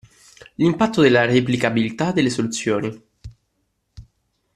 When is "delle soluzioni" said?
2.11-3.03